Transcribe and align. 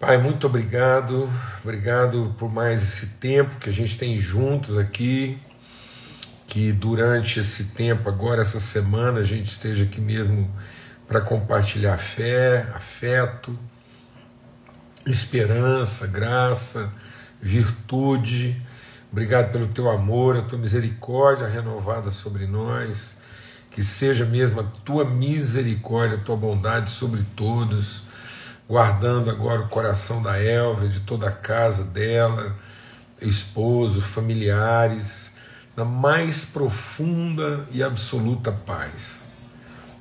Pai, 0.00 0.16
muito 0.16 0.46
obrigado, 0.46 1.30
obrigado 1.62 2.34
por 2.38 2.50
mais 2.50 2.82
esse 2.82 3.06
tempo 3.18 3.56
que 3.56 3.68
a 3.68 3.72
gente 3.72 3.98
tem 3.98 4.18
juntos 4.18 4.78
aqui, 4.78 5.38
que 6.46 6.72
durante 6.72 7.38
esse 7.38 7.64
tempo, 7.64 8.08
agora 8.08 8.40
essa 8.40 8.58
semana, 8.58 9.20
a 9.20 9.24
gente 9.24 9.52
esteja 9.52 9.84
aqui 9.84 10.00
mesmo 10.00 10.50
para 11.06 11.20
compartilhar 11.20 11.98
fé, 11.98 12.66
afeto, 12.74 13.54
esperança, 15.04 16.06
graça, 16.06 16.90
virtude. 17.38 18.56
Obrigado 19.12 19.52
pelo 19.52 19.66
teu 19.66 19.90
amor, 19.90 20.38
a 20.38 20.40
tua 20.40 20.58
misericórdia 20.58 21.46
renovada 21.46 22.10
sobre 22.10 22.46
nós, 22.46 23.14
que 23.70 23.84
seja 23.84 24.24
mesmo 24.24 24.60
a 24.60 24.64
tua 24.64 25.04
misericórdia, 25.04 26.16
a 26.16 26.20
tua 26.20 26.38
bondade 26.38 26.88
sobre 26.88 27.22
todos 27.36 28.08
guardando 28.70 29.32
agora 29.32 29.62
o 29.62 29.68
coração 29.68 30.22
da 30.22 30.40
Elva, 30.40 30.86
de 30.86 31.00
toda 31.00 31.28
a 31.28 31.32
casa 31.32 31.82
dela, 31.82 32.56
esposo, 33.20 34.00
familiares, 34.00 35.32
na 35.76 35.84
mais 35.84 36.44
profunda 36.44 37.66
e 37.72 37.82
absoluta 37.82 38.52
paz. 38.52 39.24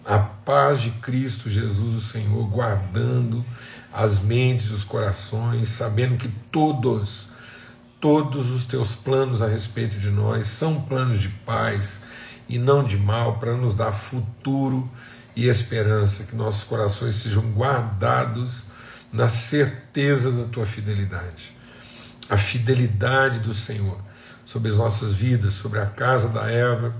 A 0.05 0.19
paz 0.19 0.81
de 0.81 0.91
Cristo 0.91 1.49
Jesus, 1.49 1.97
o 1.97 2.01
Senhor, 2.01 2.47
guardando 2.47 3.43
as 3.91 4.19
mentes, 4.19 4.69
os 4.69 4.83
corações, 4.83 5.69
sabendo 5.69 6.15
que 6.15 6.27
todos, 6.51 7.27
todos 7.99 8.51
os 8.51 8.67
teus 8.67 8.93
planos 8.93 9.41
a 9.41 9.47
respeito 9.47 9.97
de 9.97 10.11
nós 10.11 10.45
são 10.45 10.79
planos 10.79 11.19
de 11.19 11.29
paz 11.29 11.99
e 12.47 12.59
não 12.59 12.83
de 12.83 12.97
mal, 12.97 13.39
para 13.39 13.57
nos 13.57 13.73
dar 13.73 13.91
futuro 13.91 14.87
e 15.39 15.47
esperança, 15.47 16.25
que 16.25 16.35
nossos 16.35 16.65
corações 16.65 17.15
sejam 17.15 17.43
guardados 17.53 18.65
na 19.11 19.29
certeza 19.29 20.29
da 20.29 20.43
tua 20.43 20.65
fidelidade. 20.65 21.55
A 22.29 22.35
fidelidade 22.35 23.39
do 23.39 23.53
Senhor 23.53 23.97
sobre 24.45 24.69
as 24.69 24.75
nossas 24.75 25.13
vidas, 25.13 25.53
sobre 25.53 25.79
a 25.79 25.85
casa 25.85 26.27
da 26.27 26.51
Eva, 26.51 26.93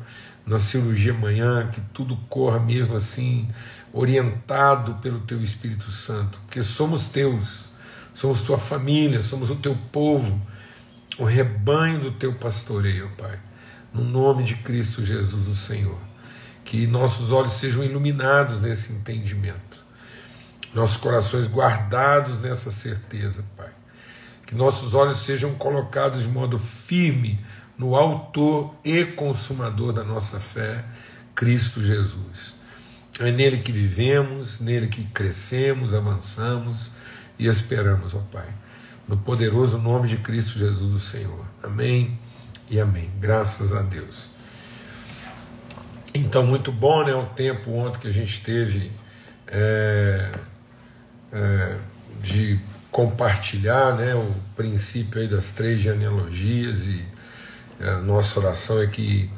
na 0.46 0.58
cirurgia 0.58 1.12
amanhã, 1.12 1.68
que 1.68 1.82
tudo 1.94 2.16
corra 2.30 2.62
mesmo 2.62 2.96
assim, 2.96 3.50
orientado 3.92 4.96
pelo 4.96 5.20
teu 5.20 5.44
Espírito 5.44 5.92
Santo, 5.92 6.40
porque 6.46 6.64
somos 6.64 7.10
teus, 7.10 7.66
somos 8.14 8.42
tua 8.42 8.58
família, 8.58 9.22
somos 9.22 9.50
o 9.50 9.56
teu 9.58 9.76
povo, 9.92 10.42
o 11.18 11.26
rebanho 11.26 12.00
do 12.00 12.12
teu 12.12 12.34
pastoreio, 12.36 13.12
Pai. 13.18 13.38
No 13.94 14.02
nome 14.02 14.44
de 14.44 14.56
Cristo 14.56 15.04
Jesus, 15.04 15.46
o 15.46 15.56
Senhor 15.56 16.09
que 16.70 16.86
nossos 16.86 17.32
olhos 17.32 17.54
sejam 17.54 17.84
iluminados 17.84 18.62
nesse 18.62 18.94
entendimento, 18.94 19.84
nossos 20.72 20.98
corações 20.98 21.48
guardados 21.48 22.38
nessa 22.38 22.70
certeza, 22.70 23.44
Pai. 23.58 23.72
Que 24.46 24.54
nossos 24.54 24.94
olhos 24.94 25.18
sejam 25.18 25.56
colocados 25.56 26.22
de 26.22 26.28
modo 26.28 26.60
firme 26.60 27.44
no 27.76 27.96
Autor 27.96 28.76
e 28.86 29.04
Consumador 29.04 29.94
da 29.94 30.04
nossa 30.04 30.40
fé, 30.40 30.86
Cristo 31.34 31.82
Jesus. 31.82 32.54
É 33.20 33.32
nele 33.32 33.58
que 33.58 33.72
vivemos, 33.72 34.60
nele 34.60 34.86
que 34.86 35.04
crescemos, 35.06 35.96
avançamos 35.96 36.92
e 37.40 37.48
esperamos, 37.48 38.14
ó 38.14 38.20
Pai. 38.32 38.48
No 39.08 39.18
poderoso 39.18 39.80
nome 39.80 40.08
de 40.08 40.18
Cristo 40.18 40.60
Jesus, 40.60 40.94
o 40.94 41.00
Senhor. 41.00 41.46
Amém 41.64 42.20
e 42.70 42.80
amém. 42.80 43.10
Graças 43.20 43.74
a 43.74 43.82
Deus. 43.82 44.29
Então, 46.14 46.46
muito 46.46 46.72
bom 46.72 47.04
né, 47.04 47.14
o 47.14 47.26
tempo 47.28 47.72
ontem 47.72 48.00
que 48.00 48.08
a 48.08 48.12
gente 48.12 48.42
teve 48.42 48.92
é, 49.48 50.32
é, 51.32 51.78
de 52.22 52.60
compartilhar 52.90 53.96
né, 53.96 54.16
o 54.16 54.34
princípio 54.56 55.22
aí 55.22 55.28
das 55.28 55.52
três 55.52 55.80
genealogias 55.80 56.86
e 56.86 57.06
é, 57.80 57.90
a 57.90 57.98
nossa 58.00 58.40
oração 58.40 58.82
é 58.82 58.88
que 58.88 59.30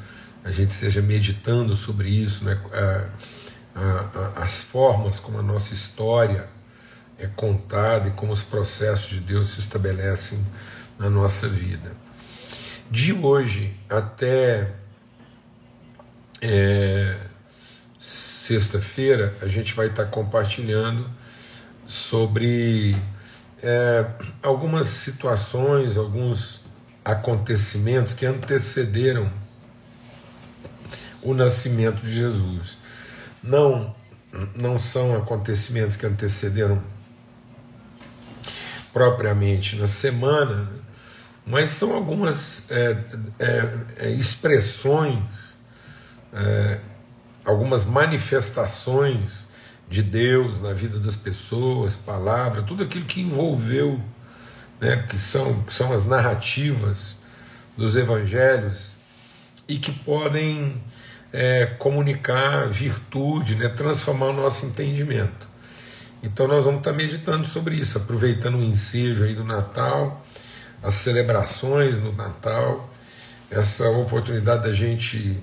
a 0.42 0.50
gente 0.50 0.70
esteja 0.70 1.02
meditando 1.02 1.76
sobre 1.76 2.08
isso, 2.08 2.44
né, 2.44 2.58
a, 2.72 3.06
a, 3.74 4.42
as 4.42 4.62
formas 4.62 5.20
como 5.20 5.38
a 5.38 5.42
nossa 5.42 5.74
história 5.74 6.48
é 7.18 7.26
contada 7.26 8.08
e 8.08 8.12
como 8.12 8.32
os 8.32 8.42
processos 8.42 9.10
de 9.10 9.20
Deus 9.20 9.50
se 9.50 9.60
estabelecem 9.60 10.44
na 10.98 11.10
nossa 11.10 11.48
vida. 11.48 11.94
De 12.90 13.12
hoje 13.12 13.76
até 13.88 14.72
é, 16.42 17.16
Sexta-feira 18.02 19.32
a 19.40 19.46
gente 19.46 19.72
vai 19.74 19.86
estar 19.86 20.06
compartilhando 20.06 21.08
sobre 21.86 22.96
é, 23.62 24.04
algumas 24.42 24.88
situações, 24.88 25.96
alguns 25.96 26.62
acontecimentos 27.04 28.12
que 28.12 28.26
antecederam 28.26 29.32
o 31.22 31.32
nascimento 31.32 32.02
de 32.04 32.12
Jesus. 32.12 32.76
Não, 33.40 33.94
não 34.56 34.80
são 34.80 35.14
acontecimentos 35.14 35.96
que 35.96 36.04
antecederam 36.04 36.82
propriamente 38.92 39.76
na 39.76 39.86
semana, 39.86 40.68
mas 41.46 41.70
são 41.70 41.94
algumas 41.94 42.68
é, 42.68 42.98
é, 43.38 43.78
é 43.98 44.10
expressões 44.10 45.51
é, 46.32 46.78
algumas 47.44 47.84
manifestações 47.84 49.46
de 49.88 50.02
Deus 50.02 50.60
na 50.60 50.72
vida 50.72 50.98
das 50.98 51.16
pessoas, 51.16 51.94
palavra, 51.94 52.62
tudo 52.62 52.84
aquilo 52.84 53.04
que 53.04 53.20
envolveu, 53.20 54.00
né, 54.80 55.04
que, 55.08 55.18
são, 55.18 55.62
que 55.62 55.74
são 55.74 55.92
as 55.92 56.06
narrativas 56.06 57.18
dos 57.76 57.94
evangelhos 57.96 58.92
e 59.68 59.78
que 59.78 59.92
podem 59.92 60.82
é, 61.32 61.66
comunicar 61.66 62.68
virtude, 62.68 63.56
né, 63.56 63.68
transformar 63.68 64.26
o 64.26 64.32
nosso 64.32 64.66
entendimento. 64.66 65.48
Então 66.22 66.46
nós 66.46 66.64
vamos 66.64 66.78
estar 66.78 66.92
meditando 66.92 67.44
sobre 67.44 67.74
isso, 67.74 67.98
aproveitando 67.98 68.56
o 68.56 68.62
ensejo 68.62 69.24
aí 69.24 69.34
do 69.34 69.44
Natal, 69.44 70.24
as 70.82 70.94
celebrações 70.94 71.96
no 71.98 72.12
Natal, 72.12 72.88
essa 73.50 73.88
oportunidade 73.90 74.62
da 74.62 74.72
gente 74.72 75.42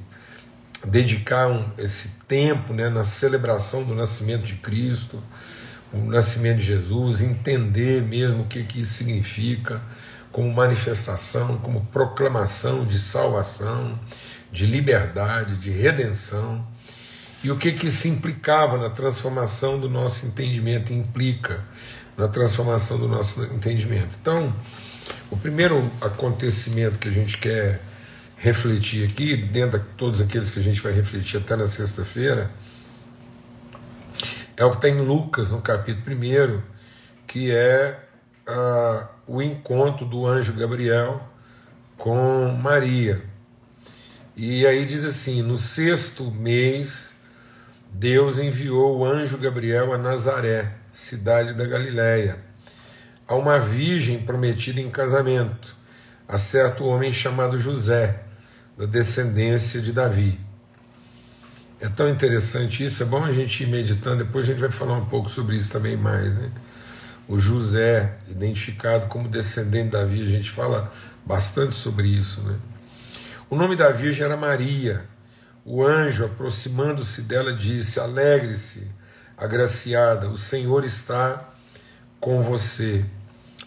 dedicar 0.86 1.48
um, 1.48 1.70
esse 1.78 2.20
tempo 2.28 2.74
né, 2.74 2.90
na 2.90 3.04
celebração 3.04 3.84
do 3.84 3.94
nascimento 3.94 4.44
de 4.44 4.56
Cristo, 4.56 5.22
o 5.92 5.98
nascimento 5.98 6.58
de 6.58 6.66
Jesus, 6.66 7.22
entender 7.22 8.02
mesmo 8.02 8.44
o 8.44 8.46
que, 8.46 8.64
que 8.64 8.82
isso 8.82 8.94
significa 8.94 9.82
como 10.32 10.52
manifestação, 10.54 11.58
como 11.58 11.86
proclamação 11.88 12.86
de 12.86 13.00
salvação, 13.00 14.00
de 14.52 14.66
liberdade, 14.66 15.58
de 15.58 15.72
redenção, 15.72 16.66
e 17.44 17.50
o 17.50 17.58
que, 17.58 17.72
que 17.72 17.88
isso 17.88 18.08
implicava 18.08 18.78
na 18.78 18.90
transformação 18.90 19.80
do 19.80 19.90
nosso 19.90 20.26
entendimento, 20.26 20.94
implica 20.94 21.64
na 22.18 22.28
transformação 22.28 22.98
do 22.98 23.08
nosso 23.08 23.44
entendimento. 23.46 24.18
Então, 24.22 24.54
o 25.32 25.38
primeiro 25.38 25.90
acontecimento 26.02 26.98
que 26.98 27.08
a 27.08 27.12
gente 27.12 27.38
quer 27.38 27.82
refletir 28.40 29.06
aqui, 29.06 29.36
dentro 29.36 29.80
de 29.80 29.86
todos 29.98 30.22
aqueles 30.22 30.50
que 30.50 30.60
a 30.60 30.64
gente 30.64 30.82
vai 30.82 30.94
refletir 30.94 31.38
até 31.38 31.58
na 31.58 31.68
sexta-feira, 31.68 32.50
é 34.56 34.64
o 34.64 34.72
que 34.72 34.78
está 34.78 34.90
em 34.90 35.02
Lucas, 35.02 35.52
no 35.52 35.62
capítulo 35.62 36.16
1, 36.16 36.62
que 37.28 37.52
é 37.52 38.00
uh, 38.48 39.08
o 39.28 39.42
encontro 39.42 40.06
do 40.06 40.26
anjo 40.26 40.54
Gabriel 40.54 41.22
com 41.98 42.50
Maria. 42.52 43.22
E 44.38 44.66
aí 44.66 44.86
diz 44.86 45.04
assim: 45.04 45.42
no 45.42 45.58
sexto 45.58 46.32
mês, 46.32 47.14
Deus 47.92 48.40
enviou 48.40 49.00
o 49.00 49.06
anjo 49.06 49.38
Gabriel 49.38 49.94
a 49.94 49.98
Nazaré, 49.98 50.76
cidade 50.90 51.54
da 51.54 51.66
Galiléia, 51.66 52.40
a 53.28 53.36
uma 53.36 53.60
virgem 53.60 54.20
prometida 54.20 54.80
em 54.80 54.90
casamento, 54.90 55.76
a 56.26 56.38
certo 56.38 56.86
homem 56.86 57.12
chamado 57.12 57.58
José 57.58 58.29
da 58.80 58.86
descendência 58.86 59.82
de 59.82 59.92
Davi. 59.92 60.40
É 61.82 61.90
tão 61.90 62.08
interessante 62.08 62.86
isso, 62.86 63.04
é 63.04 63.06
bom 63.06 63.26
a 63.26 63.32
gente 63.34 63.64
ir 63.64 63.68
meditando, 63.68 64.24
depois 64.24 64.46
a 64.46 64.48
gente 64.48 64.62
vai 64.62 64.72
falar 64.72 64.94
um 64.94 65.06
pouco 65.06 65.30
sobre 65.30 65.58
isso 65.58 65.70
também 65.70 65.98
mais. 65.98 66.34
Né? 66.34 66.50
O 67.28 67.38
José, 67.38 68.18
identificado 68.30 69.08
como 69.08 69.28
descendente 69.28 69.86
de 69.86 69.92
Davi, 69.92 70.22
a 70.24 70.30
gente 70.30 70.50
fala 70.50 70.90
bastante 71.26 71.76
sobre 71.76 72.08
isso. 72.08 72.40
Né? 72.42 72.56
O 73.50 73.56
nome 73.58 73.76
da 73.76 73.90
Virgem 73.90 74.24
era 74.24 74.38
Maria. 74.38 75.04
O 75.66 75.86
anjo, 75.86 76.24
aproximando-se 76.24 77.24
dela, 77.24 77.52
disse: 77.52 78.00
Alegre-se, 78.00 78.88
agraciada, 79.38 80.30
o 80.30 80.38
Senhor 80.38 80.86
está 80.86 81.50
com 82.18 82.42
você. 82.42 83.06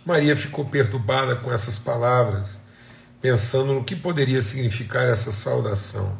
Maria 0.06 0.34
ficou 0.34 0.64
perturbada 0.64 1.36
com 1.36 1.52
essas 1.52 1.78
palavras 1.78 2.61
pensando 3.22 3.72
no 3.72 3.84
que 3.84 3.94
poderia 3.94 4.42
significar 4.42 5.08
essa 5.08 5.30
saudação. 5.30 6.18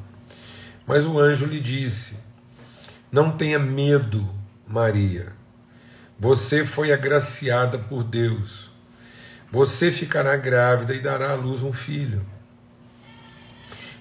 Mas 0.87 1.05
o 1.05 1.19
anjo 1.19 1.45
lhe 1.45 1.59
disse: 1.59 2.17
Não 3.11 3.33
tenha 3.33 3.59
medo, 3.59 4.27
Maria, 4.67 5.33
Você 6.19 6.65
foi 6.65 6.93
agraciada 6.93 7.77
por 7.77 8.05
Deus. 8.05 8.71
Você 9.51 9.91
ficará 9.91 10.37
grávida 10.37 10.95
e 10.95 11.01
dará 11.01 11.33
à 11.33 11.35
luz 11.35 11.63
um 11.63 11.73
filho. 11.73 12.25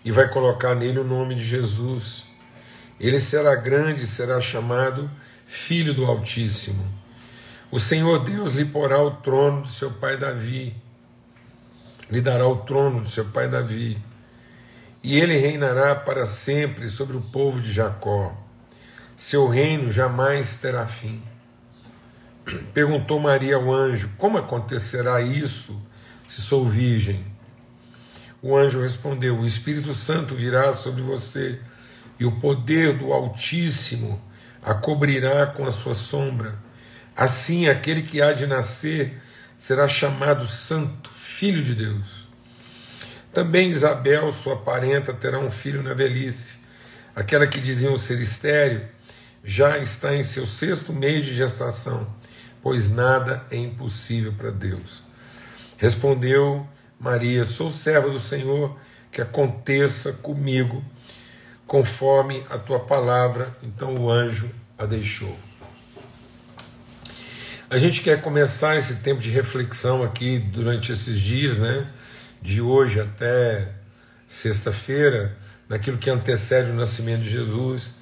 E 0.05 0.11
vai 0.11 0.29
colocar 0.29 0.75
nele 0.75 0.99
o 0.99 1.03
nome 1.03 1.35
de 1.35 1.43
Jesus. 1.43 2.25
Ele 2.99 3.19
será 3.19 3.55
grande 3.55 4.03
e 4.03 4.07
será 4.07 4.39
chamado 4.39 5.09
Filho 5.45 5.93
do 5.93 6.05
Altíssimo. 6.05 6.85
O 7.71 7.79
Senhor 7.79 8.19
Deus 8.23 8.53
lhe 8.53 8.65
porá 8.65 9.01
o 9.01 9.11
trono 9.11 9.63
do 9.63 9.67
seu 9.67 9.91
pai 9.91 10.15
Davi. 10.15 10.75
Lhe 12.11 12.19
dará 12.19 12.45
o 12.45 12.57
trono 12.57 13.01
do 13.01 13.09
seu 13.09 13.25
pai 13.25 13.47
Davi. 13.47 13.97
E 15.01 15.17
ele 15.17 15.37
reinará 15.37 15.95
para 15.95 16.25
sempre 16.25 16.89
sobre 16.89 17.15
o 17.15 17.21
povo 17.21 17.61
de 17.61 17.71
Jacó. 17.71 18.37
Seu 19.15 19.47
reino 19.47 19.89
jamais 19.89 20.57
terá 20.57 20.85
fim. 20.85 21.23
Perguntou 22.73 23.19
Maria 23.19 23.55
ao 23.55 23.71
anjo: 23.71 24.09
Como 24.17 24.37
acontecerá 24.37 25.21
isso 25.21 25.81
se 26.27 26.41
sou 26.41 26.67
virgem? 26.67 27.25
O 28.41 28.57
anjo 28.57 28.81
respondeu: 28.81 29.39
O 29.39 29.45
Espírito 29.45 29.93
Santo 29.93 30.35
virá 30.35 30.73
sobre 30.73 31.01
você, 31.01 31.59
e 32.19 32.25
o 32.25 32.39
poder 32.39 32.97
do 32.97 33.13
Altíssimo 33.13 34.21
a 34.61 34.73
cobrirá 34.73 35.47
com 35.47 35.65
a 35.65 35.71
sua 35.71 35.93
sombra. 35.93 36.55
Assim, 37.15 37.67
aquele 37.67 38.01
que 38.01 38.21
há 38.21 38.33
de 38.33 38.47
nascer 38.47 39.21
será 39.55 39.87
chamado 39.87 40.47
Santo, 40.47 41.10
Filho 41.41 41.63
de 41.63 41.73
Deus. 41.73 42.27
Também 43.33 43.71
Isabel, 43.71 44.31
sua 44.31 44.57
parenta, 44.57 45.11
terá 45.11 45.39
um 45.39 45.49
filho 45.49 45.81
na 45.81 45.91
velhice. 45.91 46.59
Aquela 47.15 47.47
que 47.47 47.59
diziam 47.59 47.97
ser 47.97 48.21
estéreo 48.21 48.87
já 49.43 49.79
está 49.79 50.15
em 50.15 50.21
seu 50.21 50.45
sexto 50.45 50.93
mês 50.93 51.25
de 51.25 51.33
gestação 51.33 52.07
pois 52.61 52.89
nada 52.89 53.43
é 53.49 53.57
impossível 53.57 54.31
para 54.33 54.51
Deus. 54.51 55.01
Respondeu 55.79 56.63
Maria: 56.99 57.43
Sou 57.43 57.71
serva 57.71 58.11
do 58.11 58.19
Senhor, 58.19 58.77
que 59.11 59.19
aconteça 59.19 60.13
comigo 60.13 60.85
conforme 61.65 62.45
a 62.51 62.59
tua 62.59 62.81
palavra. 62.81 63.49
Então 63.63 63.95
o 63.95 64.11
anjo 64.11 64.47
a 64.77 64.85
deixou. 64.85 65.35
A 67.71 67.77
gente 67.77 68.01
quer 68.01 68.21
começar 68.21 68.75
esse 68.75 68.97
tempo 68.97 69.21
de 69.21 69.29
reflexão 69.29 70.03
aqui 70.03 70.37
durante 70.37 70.91
esses 70.91 71.17
dias, 71.17 71.57
né? 71.57 71.87
De 72.41 72.59
hoje 72.59 72.99
até 72.99 73.69
sexta-feira, 74.27 75.37
naquilo 75.69 75.97
que 75.97 76.09
antecede 76.09 76.69
o 76.69 76.73
nascimento 76.73 77.21
de 77.21 77.29
Jesus. 77.29 77.93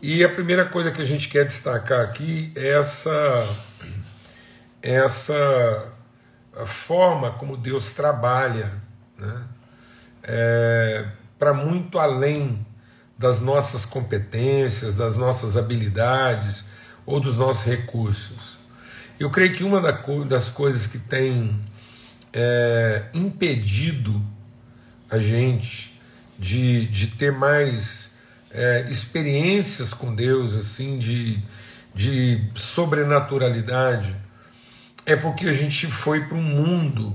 E 0.00 0.22
a 0.22 0.28
primeira 0.28 0.64
coisa 0.64 0.92
que 0.92 1.02
a 1.02 1.04
gente 1.04 1.28
quer 1.28 1.44
destacar 1.44 2.02
aqui 2.02 2.52
é 2.54 2.78
essa 2.78 3.48
essa 4.80 5.88
forma 6.64 7.32
como 7.32 7.56
Deus 7.56 7.92
trabalha 7.94 8.70
né? 9.18 9.42
é, 10.22 11.08
para 11.36 11.52
muito 11.52 11.98
além 11.98 12.64
das 13.18 13.40
nossas 13.40 13.84
competências, 13.84 14.94
das 14.94 15.16
nossas 15.16 15.56
habilidades 15.56 16.64
ou 17.04 17.18
dos 17.18 17.36
nossos 17.36 17.64
recursos. 17.64 18.62
Eu 19.18 19.30
creio 19.30 19.54
que 19.54 19.62
uma 19.62 19.80
das 20.24 20.50
coisas 20.50 20.86
que 20.88 20.98
tem 20.98 21.60
é, 22.32 23.04
impedido 23.14 24.20
a 25.08 25.18
gente 25.18 25.98
de, 26.36 26.86
de 26.86 27.06
ter 27.06 27.30
mais 27.30 28.12
é, 28.50 28.88
experiências 28.90 29.94
com 29.94 30.12
Deus, 30.12 30.54
assim, 30.54 30.98
de, 30.98 31.40
de 31.94 32.44
sobrenaturalidade, 32.56 34.16
é 35.06 35.14
porque 35.14 35.46
a 35.46 35.52
gente 35.52 35.86
foi 35.86 36.24
para 36.24 36.36
um 36.36 36.42
mundo 36.42 37.14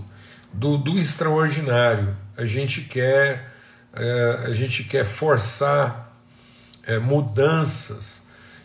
do, 0.54 0.78
do 0.78 0.98
extraordinário. 0.98 2.16
A 2.38 2.46
gente 2.46 2.82
quer, 2.82 3.52
é, 3.94 4.44
a 4.46 4.54
gente 4.54 4.86
quer 4.86 5.04
forçar 5.04 6.18
é, 6.84 6.98
mudanças 6.98 8.19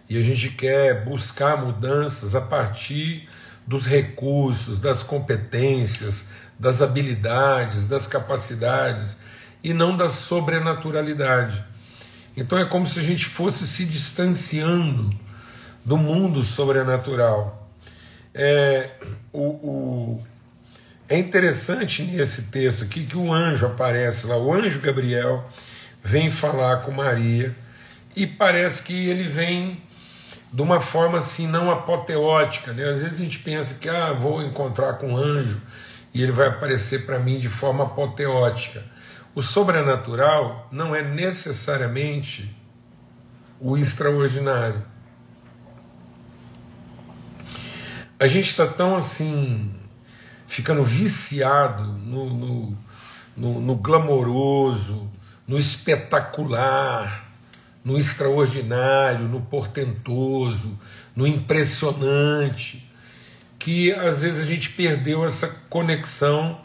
e 0.09 0.19
a 0.19 0.23
gente 0.23 0.51
quer 0.51 1.05
buscar 1.05 1.57
mudanças 1.57 2.35
a 2.35 2.41
partir 2.41 3.29
dos 3.67 3.87
recursos, 3.87 4.79
das 4.79 5.03
competências, 5.03 6.29
das 6.59 6.83
habilidades, 6.83 7.87
das 7.87 8.07
capacidades 8.07 9.17
e 9.63 9.73
não 9.73 9.97
da 9.97 10.09
sobrenaturalidade. 10.09 11.65
Então 12.37 12.59
é 12.59 12.65
como 12.65 12.87
se 12.87 12.99
a 12.99 13.03
gente 13.03 13.27
fosse 13.27 13.67
se 13.67 13.85
distanciando 13.85 15.11
do 15.85 15.97
mundo 15.97 16.43
sobrenatural. 16.43 17.69
É, 18.35 18.91
o, 19.33 19.43
o, 19.43 20.23
é 21.09 21.17
interessante 21.17 22.03
nesse 22.03 22.45
texto 22.45 22.85
aqui 22.85 23.07
que 23.07 23.17
o 23.17 23.33
anjo 23.33 23.67
aparece 23.67 24.27
lá, 24.27 24.37
o 24.37 24.53
anjo 24.53 24.81
Gabriel 24.81 25.49
vem 26.03 26.31
falar 26.31 26.79
com 26.79 26.91
Maria 26.91 27.55
e 28.17 28.27
parece 28.27 28.83
que 28.83 29.09
ele 29.09 29.29
vem 29.29 29.81
de 30.55 30.63
uma 30.63 30.81
forma 30.81 31.19
assim 31.19 31.49
não 31.49 31.69
apoteótica, 31.69 32.73
né? 32.73 32.89
Às 32.89 33.03
vezes 33.03 33.19
a 33.19 33.25
gente 33.25 33.41
pensa 33.41 33.75
que 33.75 33.89
ah, 33.89 34.13
vou 34.13 34.41
encontrar 34.41 34.93
com 34.99 35.15
um 35.15 35.17
anjo 35.17 35.61
e 36.15 36.23
ele 36.23 36.31
vai 36.31 36.47
aparecer 36.47 37.05
para 37.05 37.19
mim 37.19 37.41
de 37.41 37.49
forma 37.49 37.83
apoteótica. 37.83 38.85
O 39.35 39.43
sobrenatural 39.43 40.69
não 40.71 40.95
é 40.95 41.03
necessariamente 41.03 42.57
o 43.59 43.77
extraordinário. 43.77 44.81
A 48.21 48.29
gente 48.29 48.49
está 48.49 48.65
tão 48.65 48.95
assim, 48.95 49.75
ficando 50.47 50.85
viciado 50.85 51.83
no, 51.83 52.33
no, 52.33 52.79
no, 53.37 53.61
no 53.61 53.75
glamouroso, 53.75 55.11
no 55.49 55.59
espetacular, 55.59 57.24
no 57.85 57.99
extraordinário, 57.99 59.29
no 59.29 59.43
portentoso, 59.43 60.79
no 61.15 61.27
impressionante, 61.27 62.89
que 63.59 63.93
às 63.93 64.23
vezes 64.23 64.41
a 64.41 64.47
gente 64.47 64.71
perdeu 64.71 65.25
essa 65.25 65.49
conexão 65.69 66.61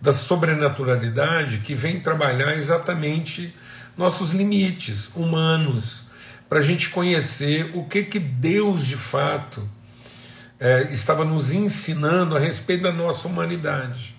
da 0.00 0.12
sobrenaturalidade 0.12 1.58
que 1.58 1.74
vem 1.74 2.00
trabalhar 2.00 2.54
exatamente 2.54 3.54
nossos 3.96 4.32
limites 4.32 5.14
humanos, 5.14 6.02
para 6.48 6.58
a 6.58 6.62
gente 6.62 6.90
conhecer 6.90 7.70
o 7.74 7.84
que, 7.84 8.02
que 8.02 8.18
Deus 8.18 8.86
de 8.86 8.96
fato 8.96 9.68
é, 10.58 10.92
estava 10.92 11.24
nos 11.24 11.52
ensinando 11.52 12.36
a 12.36 12.40
respeito 12.40 12.82
da 12.82 12.92
nossa 12.92 13.28
humanidade. 13.28 14.14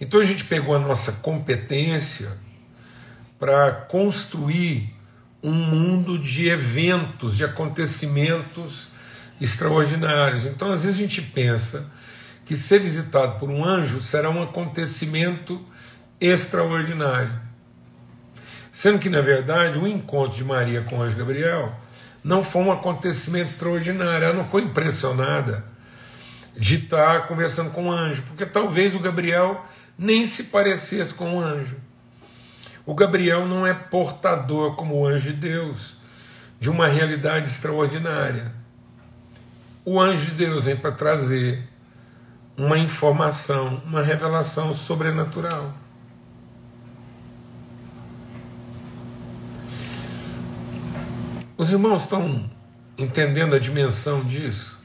Então 0.00 0.20
a 0.20 0.24
gente 0.24 0.44
pegou 0.44 0.74
a 0.74 0.78
nossa 0.78 1.12
competência 1.12 2.36
para 3.38 3.72
construir 3.72 4.95
um 5.46 5.52
mundo 5.52 6.18
de 6.18 6.48
eventos, 6.48 7.36
de 7.36 7.44
acontecimentos 7.44 8.88
extraordinários. 9.40 10.44
Então 10.44 10.72
às 10.72 10.82
vezes 10.82 10.98
a 10.98 11.02
gente 11.02 11.22
pensa 11.22 11.88
que 12.44 12.56
ser 12.56 12.80
visitado 12.80 13.38
por 13.38 13.48
um 13.48 13.64
anjo 13.64 14.02
será 14.02 14.28
um 14.28 14.42
acontecimento 14.42 15.64
extraordinário. 16.20 17.32
Sendo 18.72 18.98
que, 18.98 19.08
na 19.08 19.20
verdade, 19.20 19.78
o 19.78 19.86
encontro 19.86 20.36
de 20.36 20.44
Maria 20.44 20.82
com 20.82 20.98
o 20.98 21.02
anjo 21.02 21.16
Gabriel 21.16 21.74
não 22.24 22.42
foi 22.42 22.62
um 22.62 22.72
acontecimento 22.72 23.46
extraordinário. 23.46 24.26
Ela 24.26 24.34
não 24.34 24.44
foi 24.44 24.62
impressionada 24.62 25.64
de 26.56 26.74
estar 26.74 27.28
conversando 27.28 27.70
com 27.70 27.86
o 27.86 27.92
anjo, 27.92 28.22
porque 28.26 28.44
talvez 28.44 28.96
o 28.96 28.98
Gabriel 28.98 29.64
nem 29.96 30.26
se 30.26 30.44
parecesse 30.44 31.14
com 31.14 31.36
o 31.36 31.40
anjo. 31.40 31.76
O 32.86 32.94
Gabriel 32.94 33.44
não 33.46 33.66
é 33.66 33.74
portador, 33.74 34.76
como 34.76 34.94
o 34.94 35.04
anjo 35.04 35.32
de 35.32 35.40
Deus, 35.40 35.96
de 36.60 36.70
uma 36.70 36.86
realidade 36.86 37.48
extraordinária. 37.48 38.52
O 39.84 40.00
anjo 40.00 40.26
de 40.26 40.36
Deus 40.36 40.64
vem 40.64 40.76
para 40.76 40.92
trazer 40.92 41.68
uma 42.56 42.78
informação, 42.78 43.82
uma 43.84 44.02
revelação 44.02 44.72
sobrenatural. 44.72 45.74
Os 51.58 51.72
irmãos 51.72 52.02
estão 52.02 52.48
entendendo 52.96 53.56
a 53.56 53.58
dimensão 53.58 54.22
disso? 54.24 54.80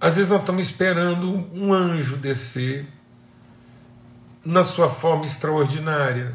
Às 0.00 0.16
vezes 0.16 0.30
nós 0.30 0.40
estamos 0.40 0.66
esperando 0.66 1.48
um 1.52 1.72
anjo 1.72 2.16
descer 2.16 2.86
na 4.44 4.62
sua 4.62 4.88
forma 4.88 5.24
extraordinária, 5.24 6.34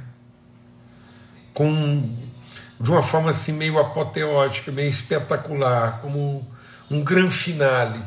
com 1.54 2.10
de 2.80 2.92
uma 2.92 3.02
forma 3.02 3.30
assim 3.30 3.54
meio 3.54 3.80
apoteótica, 3.80 4.72
meio 4.72 4.90
espetacular, 4.90 6.02
como 6.02 6.46
um 6.92 7.04
grande 7.04 7.34
finale 7.34 8.02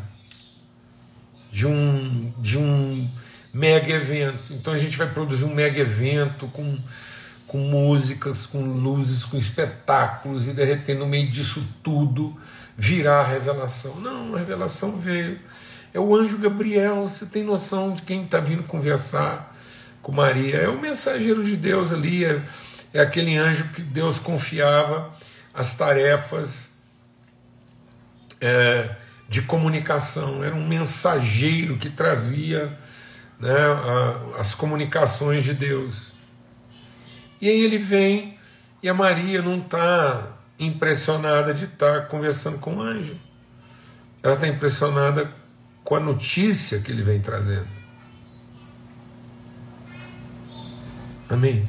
de 1.50 1.66
um 1.66 2.32
de 2.38 2.58
um 2.58 3.08
mega 3.52 3.92
evento. 3.92 4.52
Então 4.52 4.72
a 4.72 4.78
gente 4.78 4.96
vai 4.96 5.08
produzir 5.08 5.44
um 5.44 5.54
mega 5.54 5.80
evento 5.80 6.46
com 6.48 6.78
com 7.48 7.56
músicas, 7.56 8.46
com 8.46 8.60
luzes, 8.60 9.24
com 9.24 9.38
espetáculos, 9.38 10.46
e 10.46 10.52
de 10.52 10.62
repente, 10.62 10.98
no 10.98 11.06
meio 11.06 11.30
disso 11.30 11.66
tudo, 11.82 12.36
virá 12.76 13.20
a 13.20 13.26
revelação. 13.26 13.94
Não, 13.96 14.34
a 14.34 14.38
revelação 14.38 14.98
veio. 14.98 15.40
É 15.92 15.98
o 15.98 16.14
anjo 16.14 16.36
Gabriel, 16.36 17.08
você 17.08 17.24
tem 17.24 17.42
noção 17.42 17.94
de 17.94 18.02
quem 18.02 18.24
está 18.24 18.38
vindo 18.38 18.62
conversar 18.64 19.56
com 20.02 20.12
Maria. 20.12 20.56
É 20.56 20.68
o 20.68 20.78
mensageiro 20.78 21.44
de 21.44 21.56
Deus 21.56 21.92
ali, 21.92 22.24
é, 22.24 22.40
é 22.92 23.00
aquele 23.00 23.36
anjo 23.36 23.68
que 23.68 23.82
Deus 23.82 24.18
confiava 24.18 25.12
as 25.52 25.74
tarefas 25.74 26.72
é, 28.40 28.90
de 29.28 29.42
comunicação. 29.42 30.42
Era 30.42 30.54
um 30.54 30.66
mensageiro 30.66 31.76
que 31.76 31.90
trazia 31.90 32.76
né, 33.38 33.50
a, 33.50 34.40
as 34.40 34.54
comunicações 34.54 35.44
de 35.44 35.54
Deus. 35.54 36.12
E 37.40 37.48
aí 37.48 37.60
ele 37.60 37.78
vem 37.78 38.38
e 38.82 38.88
a 38.88 38.94
Maria 38.94 39.42
não 39.42 39.58
está 39.58 40.38
impressionada 40.58 41.54
de 41.54 41.64
estar 41.64 42.02
tá 42.02 42.06
conversando 42.06 42.58
com 42.58 42.76
o 42.76 42.82
anjo. 42.82 43.16
Ela 44.22 44.34
está 44.34 44.48
impressionada 44.48 45.30
com 45.84 45.94
a 45.94 46.00
notícia 46.00 46.80
que 46.80 46.90
ele 46.90 47.02
vem 47.02 47.20
trazendo. 47.20 47.77
Amém? 51.28 51.68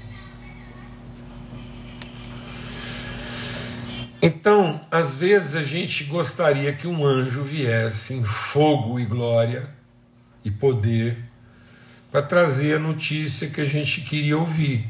Então, 4.21 4.81
às 4.91 5.15
vezes 5.15 5.55
a 5.55 5.63
gente 5.63 6.03
gostaria 6.03 6.73
que 6.73 6.87
um 6.87 7.05
anjo 7.05 7.43
viesse 7.43 8.13
em 8.13 8.23
fogo 8.23 8.99
e 8.99 9.05
glória 9.05 9.69
e 10.43 10.51
poder 10.51 11.17
para 12.11 12.21
trazer 12.21 12.75
a 12.75 12.79
notícia 12.79 13.49
que 13.49 13.61
a 13.61 13.65
gente 13.65 14.01
queria 14.01 14.37
ouvir. 14.37 14.89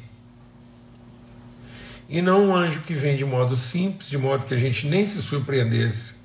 E 2.08 2.22
não 2.22 2.48
um 2.48 2.56
anjo 2.56 2.82
que 2.82 2.94
vem 2.94 3.16
de 3.16 3.24
modo 3.24 3.56
simples, 3.56 4.10
de 4.10 4.18
modo 4.18 4.46
que 4.46 4.54
a 4.54 4.58
gente 4.58 4.88
nem 4.88 5.06
se 5.06 5.22
surpreendesse 5.22 6.16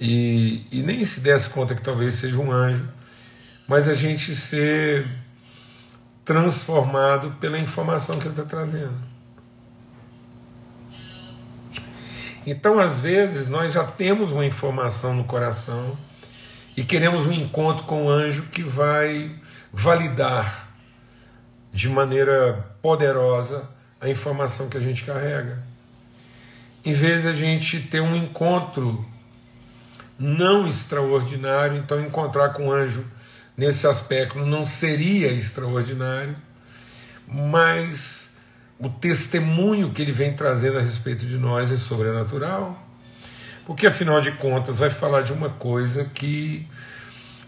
e, 0.00 0.64
e 0.70 0.82
nem 0.82 1.04
se 1.04 1.20
desse 1.20 1.50
conta 1.50 1.74
que 1.74 1.82
talvez 1.82 2.14
seja 2.14 2.38
um 2.38 2.50
anjo, 2.50 2.88
mas 3.66 3.88
a 3.88 3.94
gente 3.94 4.36
ser 4.36 5.06
transformado 6.24 7.32
pela 7.40 7.58
informação 7.58 8.18
que 8.18 8.26
ele 8.26 8.30
está 8.30 8.44
trazendo. 8.44 9.12
Então, 12.46 12.78
às 12.78 12.98
vezes, 12.98 13.48
nós 13.48 13.72
já 13.72 13.84
temos 13.84 14.32
uma 14.32 14.44
informação 14.44 15.14
no 15.14 15.24
coração 15.24 15.96
e 16.76 16.82
queremos 16.82 17.26
um 17.26 17.32
encontro 17.32 17.84
com 17.84 18.06
o 18.06 18.10
anjo 18.10 18.44
que 18.44 18.62
vai 18.62 19.34
validar 19.72 20.68
de 21.72 21.88
maneira 21.88 22.74
poderosa 22.82 23.68
a 24.00 24.08
informação 24.08 24.68
que 24.68 24.76
a 24.76 24.80
gente 24.80 25.04
carrega. 25.04 25.62
Em 26.84 26.92
vez 26.92 27.22
de 27.22 27.28
a 27.28 27.32
gente 27.32 27.80
ter 27.80 28.00
um 28.00 28.16
encontro 28.16 29.04
não 30.18 30.66
extraordinário, 30.66 31.76
então 31.76 32.00
encontrar 32.00 32.50
com 32.50 32.66
o 32.66 32.72
anjo 32.72 33.06
nesse 33.62 33.86
aspecto 33.86 34.44
não 34.44 34.64
seria 34.64 35.28
extraordinário, 35.28 36.34
mas 37.28 38.36
o 38.76 38.88
testemunho 38.88 39.92
que 39.92 40.02
ele 40.02 40.10
vem 40.10 40.34
trazendo 40.34 40.78
a 40.78 40.82
respeito 40.82 41.24
de 41.24 41.38
nós 41.38 41.70
é 41.70 41.76
sobrenatural. 41.76 42.76
Porque 43.64 43.86
afinal 43.86 44.20
de 44.20 44.32
contas 44.32 44.80
vai 44.80 44.90
falar 44.90 45.22
de 45.22 45.32
uma 45.32 45.48
coisa 45.48 46.04
que 46.12 46.66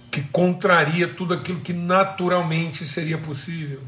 que 0.09 0.23
contraria 0.23 1.09
tudo 1.09 1.35
aquilo 1.35 1.59
que 1.59 1.73
naturalmente 1.73 2.85
seria 2.85 3.19
possível. 3.19 3.83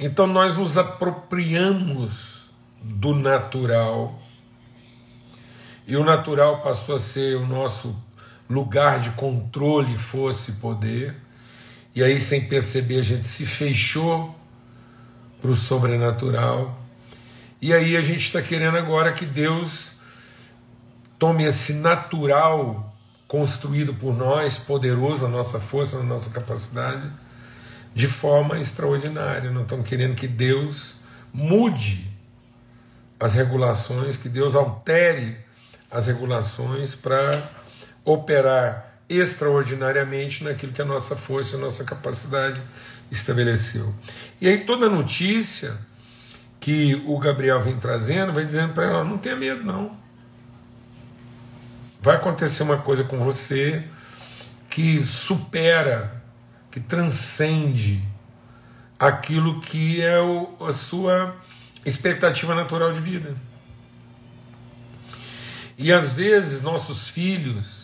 Então 0.00 0.26
nós 0.26 0.56
nos 0.56 0.76
apropriamos 0.76 2.50
do 2.82 3.14
natural. 3.14 4.20
E 5.86 5.96
o 5.96 6.02
natural 6.02 6.62
passou 6.62 6.96
a 6.96 6.98
ser 6.98 7.36
o 7.36 7.46
nosso 7.46 7.96
lugar 8.52 9.00
de 9.00 9.10
controle, 9.10 9.96
fosse 9.96 10.52
poder. 10.52 11.16
E 11.94 12.02
aí, 12.02 12.20
sem 12.20 12.46
perceber, 12.46 12.98
a 12.98 13.02
gente 13.02 13.26
se 13.26 13.44
fechou 13.44 14.34
para 15.40 15.50
o 15.50 15.56
sobrenatural. 15.56 16.80
E 17.60 17.72
aí 17.72 17.96
a 17.96 18.00
gente 18.00 18.20
está 18.20 18.40
querendo 18.40 18.76
agora 18.76 19.12
que 19.12 19.26
Deus 19.26 19.92
tome 21.18 21.44
esse 21.44 21.74
natural 21.74 22.92
construído 23.28 23.94
por 23.94 24.16
nós, 24.16 24.58
poderoso, 24.58 25.24
a 25.24 25.28
nossa 25.28 25.60
força, 25.60 25.98
a 25.98 26.02
nossa 26.02 26.30
capacidade, 26.30 27.10
de 27.94 28.06
forma 28.06 28.58
extraordinária. 28.58 29.50
Não 29.50 29.62
estamos 29.62 29.88
querendo 29.88 30.14
que 30.14 30.28
Deus 30.28 30.96
mude 31.32 32.10
as 33.18 33.34
regulações, 33.34 34.16
que 34.16 34.28
Deus 34.28 34.54
altere 34.54 35.36
as 35.90 36.06
regulações 36.06 36.94
para 36.94 37.48
operar 38.04 39.00
extraordinariamente 39.08 40.42
naquilo 40.42 40.72
que 40.72 40.82
a 40.82 40.84
nossa 40.84 41.14
força, 41.14 41.56
a 41.56 41.60
nossa 41.60 41.84
capacidade 41.84 42.60
estabeleceu. 43.10 43.94
E 44.40 44.48
aí 44.48 44.64
toda 44.64 44.88
notícia 44.88 45.76
que 46.58 46.94
o 47.06 47.18
Gabriel 47.18 47.60
vem 47.60 47.76
trazendo, 47.76 48.32
vai 48.32 48.44
dizendo 48.44 48.72
para 48.72 48.84
ela: 48.84 49.04
não 49.04 49.18
tenha 49.18 49.36
medo, 49.36 49.62
não. 49.64 50.00
Vai 52.00 52.16
acontecer 52.16 52.62
uma 52.62 52.78
coisa 52.78 53.04
com 53.04 53.18
você 53.18 53.84
que 54.68 55.04
supera, 55.04 56.22
que 56.70 56.80
transcende 56.80 58.02
aquilo 58.98 59.60
que 59.60 60.00
é 60.00 60.20
o, 60.20 60.56
a 60.60 60.72
sua 60.72 61.36
expectativa 61.84 62.54
natural 62.54 62.92
de 62.92 63.00
vida. 63.00 63.36
E 65.76 65.92
às 65.92 66.12
vezes 66.12 66.62
nossos 66.62 67.08
filhos, 67.08 67.81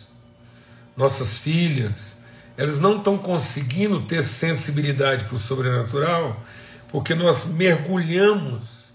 nossas 0.99 1.37
filhas, 1.37 2.17
elas 2.57 2.77
não 2.77 2.97
estão 2.97 3.17
conseguindo 3.17 4.01
ter 4.01 4.21
sensibilidade 4.21 5.23
para 5.23 5.35
o 5.35 5.39
sobrenatural 5.39 6.43
porque 6.89 7.15
nós 7.15 7.45
mergulhamos 7.45 8.91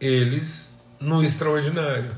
eles 0.00 0.72
no 0.98 1.22
extraordinário. 1.22 2.16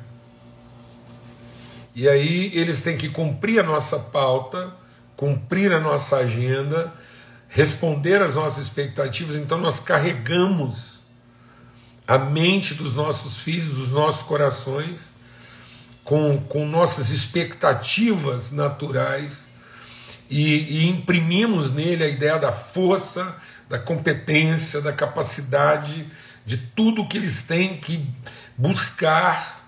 E 1.95 2.09
aí 2.09 2.51
eles 2.55 2.81
têm 2.81 2.97
que 2.97 3.11
cumprir 3.11 3.61
a 3.61 3.63
nossa 3.63 3.99
pauta, 3.99 4.73
cumprir 5.15 5.71
a 5.71 5.81
nossa 5.81 6.17
agenda, 6.17 6.91
responder 7.47 8.23
às 8.23 8.35
nossas 8.35 8.65
expectativas, 8.65 9.37
então 9.37 9.59
nós 9.59 9.81
carregamos 9.81 11.01
a 12.09 12.17
mente 12.17 12.73
dos 12.73 12.95
nossos 12.95 13.37
filhos, 13.37 13.75
dos 13.75 13.91
nossos 13.91 14.23
corações, 14.23 15.13
com, 16.05 16.39
com 16.39 16.67
nossas 16.67 17.09
expectativas 17.09 18.53
naturais 18.53 19.49
e, 20.29 20.83
e 20.83 20.89
imprimimos 20.89 21.73
nele 21.73 22.05
a 22.05 22.09
ideia 22.09 22.39
da 22.39 22.53
força, 22.53 23.37
da 23.69 23.79
competência, 23.79 24.81
da 24.81 24.93
capacidade, 24.93 26.07
de 26.45 26.59
tudo 26.59 27.09
que 27.09 27.17
eles 27.17 27.43
têm 27.43 27.79
que 27.79 28.07
buscar 28.57 29.65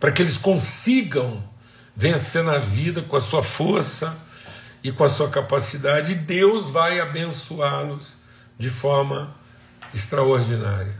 para 0.00 0.10
que 0.10 0.22
eles 0.22 0.38
consigam 0.38 1.44
vencer 1.94 2.42
na 2.42 2.56
vida 2.56 3.02
com 3.02 3.16
a 3.16 3.20
sua 3.20 3.42
força 3.42 4.16
e 4.82 4.90
com 4.90 5.04
a 5.04 5.08
sua 5.08 5.28
capacidade, 5.28 6.12
e 6.12 6.14
Deus 6.14 6.70
vai 6.70 6.98
abençoá-los 6.98 8.16
de 8.58 8.70
forma 8.70 9.36
extraordinária. 9.92 10.99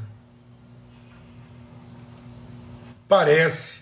Parece 3.11 3.81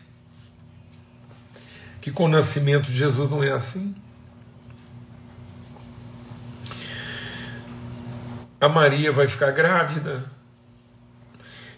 que 2.01 2.11
com 2.11 2.25
o 2.25 2.29
nascimento 2.29 2.87
de 2.87 2.97
Jesus 2.97 3.29
não 3.29 3.45
é 3.45 3.51
assim. 3.53 3.95
A 8.59 8.71
Maria 8.71 9.13
vai 9.13 9.29
ficar 9.29 9.51
grávida. 9.51 10.25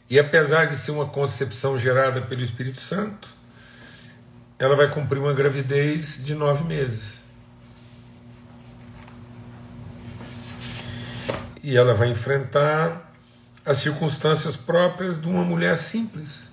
E 0.09 0.17
apesar 0.17 0.67
de 0.67 0.77
ser 0.77 0.93
uma 0.93 1.07
concepção 1.07 1.77
gerada 1.77 2.23
pelo 2.23 2.41
Espírito 2.41 2.79
Santo, 2.79 3.29
ela 4.57 4.77
vai 4.77 4.89
cumprir 4.89 5.19
uma 5.19 5.33
gravidez 5.33 6.25
de 6.25 6.37
nove 6.37 6.63
meses. 6.63 7.25
E 11.65 11.77
ela 11.77 11.95
vai 11.95 12.11
enfrentar 12.11 13.13
as 13.67 13.79
circunstâncias 13.79 14.57
próprias 14.57 15.21
de 15.21 15.29
uma 15.29 15.43
mulher 15.43 15.77
simples 15.77 16.50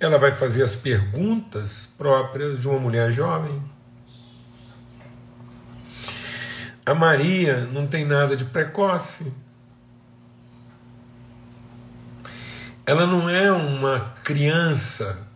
ela 0.00 0.18
vai 0.18 0.30
fazer 0.30 0.62
as 0.62 0.76
perguntas 0.76 1.86
próprias 1.98 2.60
de 2.60 2.68
uma 2.68 2.78
mulher 2.78 3.10
jovem. 3.10 3.62
A 6.86 6.94
Maria 6.94 7.66
não 7.66 7.86
tem 7.86 8.04
nada 8.04 8.36
de 8.36 8.44
precoce. 8.44 9.34
Ela 12.86 13.06
não 13.06 13.28
é 13.28 13.52
uma 13.52 14.14
criança, 14.24 15.28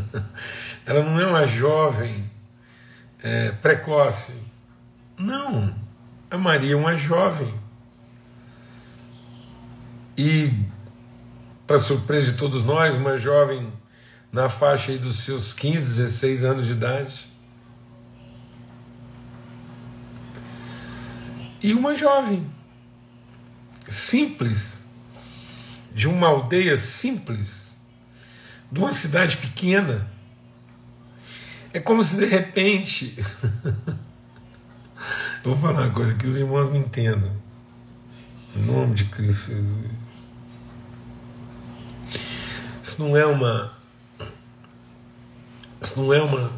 ela 0.86 1.02
não 1.02 1.20
é 1.20 1.26
uma 1.26 1.46
jovem 1.46 2.24
é, 3.22 3.50
precoce. 3.52 4.40
Não, 5.18 5.74
a 6.30 6.38
Maria 6.38 6.72
é 6.72 6.76
uma 6.76 6.94
jovem. 6.94 7.54
E 10.16 10.50
para 11.66 11.76
surpresa 11.76 12.32
de 12.32 12.38
todos 12.38 12.62
nós, 12.62 12.94
uma 12.96 13.18
jovem 13.18 13.70
na 14.38 14.48
faixa 14.48 14.92
aí 14.92 14.98
dos 14.98 15.16
seus 15.18 15.52
15, 15.52 16.00
16 16.00 16.44
anos 16.44 16.66
de 16.66 16.72
idade. 16.72 17.28
E 21.60 21.74
uma 21.74 21.92
jovem 21.92 22.48
simples, 23.88 24.84
de 25.92 26.06
uma 26.06 26.28
aldeia 26.28 26.76
simples, 26.76 27.76
de 28.70 28.78
uma 28.78 28.92
cidade 28.92 29.38
pequena. 29.38 30.08
É 31.72 31.80
como 31.80 32.04
se 32.04 32.16
de 32.16 32.26
repente. 32.26 33.16
Vou 35.42 35.56
falar 35.56 35.82
uma 35.82 35.90
coisa 35.90 36.14
que 36.14 36.28
os 36.28 36.36
irmãos 36.36 36.70
me 36.70 36.78
entendam. 36.78 37.32
Em 38.54 38.62
nome 38.62 38.94
de 38.94 39.04
Cristo 39.06 39.50
Jesus. 39.50 39.90
Isso 42.80 43.02
não 43.02 43.16
é 43.16 43.26
uma. 43.26 43.77
Isso 45.80 46.00
não 46.00 46.12
é 46.12 46.22
uma. 46.22 46.50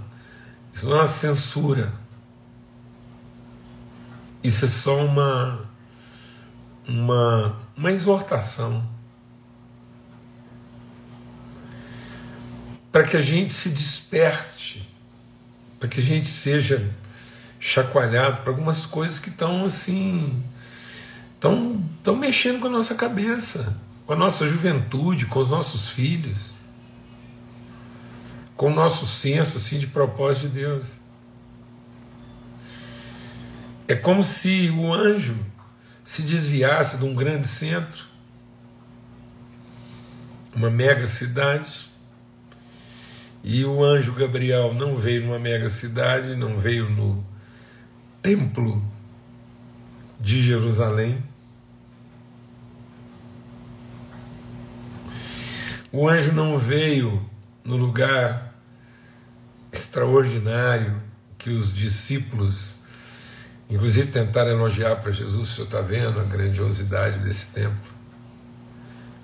Isso 0.72 0.86
não 0.86 0.96
é 0.96 1.00
uma 1.00 1.06
censura. 1.06 1.92
Isso 4.42 4.64
é 4.64 4.68
só 4.68 5.04
uma. 5.04 5.68
Uma, 6.86 7.56
uma 7.76 7.92
exortação. 7.92 8.84
Para 12.90 13.04
que 13.04 13.16
a 13.16 13.20
gente 13.20 13.52
se 13.52 13.70
desperte. 13.70 14.88
Para 15.78 15.88
que 15.88 16.00
a 16.00 16.02
gente 16.02 16.28
seja 16.28 16.92
chacoalhado 17.58 18.38
para 18.38 18.50
algumas 18.50 18.86
coisas 18.86 19.18
que 19.18 19.28
estão 19.28 19.64
assim. 19.64 20.42
Estão 21.34 22.16
mexendo 22.16 22.60
com 22.60 22.66
a 22.66 22.70
nossa 22.70 22.94
cabeça 22.94 23.76
com 24.10 24.14
a 24.14 24.16
nossa 24.16 24.48
juventude, 24.48 25.26
com 25.26 25.38
os 25.38 25.50
nossos 25.50 25.88
filhos, 25.88 26.56
com 28.61 28.67
o 28.67 28.75
nosso 28.75 29.07
senso 29.07 29.57
assim, 29.57 29.79
de 29.79 29.87
propósito 29.87 30.49
de 30.49 30.61
Deus. 30.61 30.93
É 33.88 33.95
como 33.95 34.23
se 34.23 34.69
o 34.69 34.93
anjo 34.93 35.35
se 36.05 36.21
desviasse 36.21 36.99
de 36.99 37.05
um 37.07 37.14
grande 37.14 37.49
centro, 37.49 38.05
uma 40.55 40.69
mega 40.69 41.07
cidade, 41.07 41.90
e 43.43 43.64
o 43.64 43.83
anjo 43.83 44.12
Gabriel 44.12 44.75
não 44.75 44.95
veio 44.95 45.23
numa 45.23 45.38
mega 45.38 45.71
cidade, 45.71 46.37
não 46.37 46.59
veio 46.59 46.90
no 46.90 47.25
templo 48.21 48.85
de 50.21 50.43
Jerusalém, 50.43 51.25
O 55.93 56.09
anjo 56.09 56.31
não 56.31 56.57
veio 56.57 57.29
no 57.64 57.76
lugar 57.76 58.50
extraordinário 59.80 61.00
que 61.38 61.50
os 61.50 61.72
discípulos, 61.72 62.76
inclusive, 63.68 64.10
tentaram 64.10 64.50
elogiar 64.50 64.96
para 64.96 65.10
Jesus: 65.10 65.50
o 65.50 65.52
senhor 65.54 65.66
está 65.66 65.80
vendo 65.80 66.20
a 66.20 66.25
grandiosidade 66.25 67.18
desse 67.20 67.52
templo? 67.52 67.90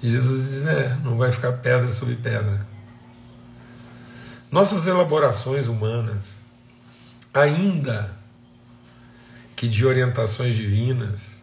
E 0.02 0.10
Jesus 0.10 0.50
diz: 0.50 0.66
é, 0.66 0.96
não 1.02 1.16
vai 1.16 1.30
ficar 1.30 1.52
pedra 1.52 1.88
sobre 1.88 2.16
pedra. 2.16 2.66
Nossas 4.50 4.86
elaborações 4.86 5.66
humanas, 5.66 6.44
ainda 7.34 8.16
que 9.54 9.68
de 9.68 9.84
orientações 9.84 10.54
divinas, 10.54 11.42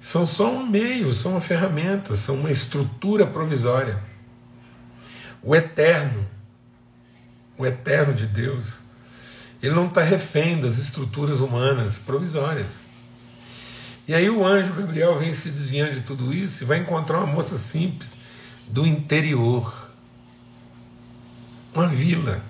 são 0.00 0.26
só 0.26 0.50
um 0.50 0.66
meio, 0.66 1.12
são 1.12 1.32
uma 1.32 1.40
ferramenta, 1.40 2.14
são 2.16 2.36
uma 2.36 2.50
estrutura 2.50 3.26
provisória. 3.26 3.98
O 5.42 5.54
eterno, 5.54 6.26
o 7.62 7.66
eterno 7.66 8.12
de 8.12 8.26
Deus, 8.26 8.82
ele 9.62 9.74
não 9.74 9.86
está 9.86 10.02
refém 10.02 10.60
das 10.60 10.78
estruturas 10.78 11.40
humanas 11.40 11.98
provisórias. 11.98 12.66
E 14.06 14.14
aí 14.14 14.28
o 14.28 14.44
anjo 14.44 14.72
Gabriel 14.72 15.18
vem 15.18 15.32
se 15.32 15.48
desviando 15.50 15.92
de 15.92 16.00
tudo 16.00 16.34
isso 16.34 16.64
e 16.64 16.66
vai 16.66 16.78
encontrar 16.78 17.18
uma 17.18 17.26
moça 17.26 17.56
simples 17.56 18.16
do 18.66 18.84
interior, 18.84 19.90
uma 21.72 21.86
vila, 21.86 22.42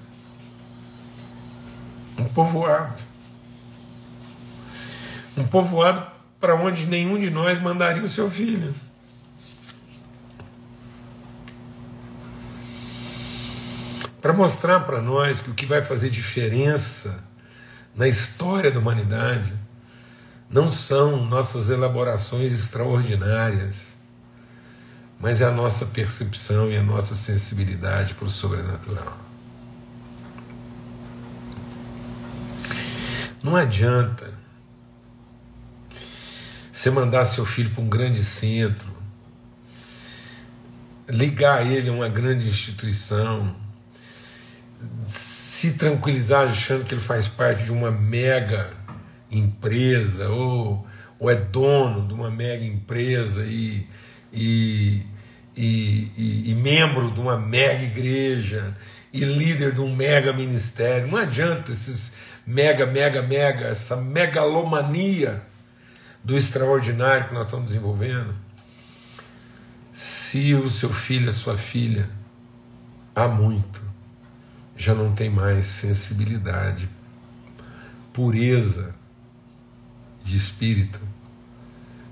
um 2.17 2.25
povoado. 2.25 3.03
Um 5.37 5.45
povoado 5.45 6.07
para 6.41 6.55
onde 6.55 6.87
nenhum 6.87 7.19
de 7.19 7.31
nós 7.31 7.61
mandaria 7.61 8.03
o 8.03 8.09
seu 8.09 8.31
filho. 8.31 8.75
Para 14.23 14.33
mostrar 14.33 14.81
para 14.81 15.03
nós 15.03 15.41
que 15.41 15.51
o 15.51 15.55
que 15.55 15.67
vai 15.67 15.83
fazer 15.83 16.09
diferença 16.09 17.25
na 17.93 18.07
história 18.07 18.71
da 18.71 18.79
humanidade 18.79 19.53
não 20.49 20.71
são 20.71 21.27
nossas 21.27 21.71
elaborações 21.71 22.53
extraordinárias, 22.53 23.97
mas 25.19 25.41
é 25.41 25.45
a 25.45 25.51
nossa 25.51 25.87
percepção 25.87 26.71
e 26.71 26.77
a 26.77 26.83
nossa 26.83 27.17
sensibilidade 27.17 28.15
para 28.15 28.27
o 28.27 28.31
sobrenatural. 28.31 29.19
Não 33.43 33.57
adianta 33.57 34.33
você 36.71 36.91
mandar 36.91 37.25
seu 37.25 37.45
filho 37.45 37.71
para 37.71 37.83
um 37.83 37.89
grande 37.89 38.23
centro, 38.23 38.89
ligar 41.09 41.67
ele 41.67 41.89
a 41.89 41.93
uma 41.93 42.09
grande 42.09 42.49
instituição, 42.49 43.62
se 45.01 45.75
tranquilizar 45.75 46.49
achando 46.49 46.85
que 46.85 46.95
ele 46.95 47.01
faz 47.01 47.29
parte 47.29 47.65
de 47.65 47.73
uma 47.73 47.91
mega 47.91 48.71
empresa 49.31 50.29
ou, 50.29 50.87
ou 51.19 51.31
é 51.31 51.35
dono 51.35 52.07
de 52.07 52.15
uma 52.15 52.31
mega 52.31 52.65
empresa 52.65 53.45
e, 53.45 53.87
e, 54.33 55.07
e, 55.57 56.51
e, 56.51 56.55
membro 56.55 57.11
de 57.11 57.21
uma 57.21 57.39
mega 57.39 57.83
igreja 57.83 58.77
e 59.13 59.25
líder 59.25 59.73
de 59.73 59.81
um 59.81 59.95
mega 59.95 60.33
ministério. 60.33 61.09
Não 61.09 61.19
adianta 61.19 61.73
esses 61.73 62.15
mega, 62.47 62.87
mega, 62.87 63.23
mega, 63.23 63.67
essa 63.67 63.97
megalomania 63.97 65.43
do 66.23 66.37
extraordinário 66.37 67.29
que 67.29 67.35
nós 67.35 67.47
estamos 67.47 67.67
desenvolvendo. 67.67 68.35
Se 69.93 70.55
o 70.55 70.71
seu 70.71 70.93
filho, 70.93 71.29
a 71.29 71.33
sua 71.33 71.59
filha, 71.59 72.09
há 73.15 73.29
muito, 73.29 73.83
já 74.83 74.95
não 74.95 75.13
tem 75.13 75.31
mais 75.31 75.67
sensibilidade, 75.67 76.89
pureza 78.13 78.93
de 80.25 80.37
espírito 80.37 81.01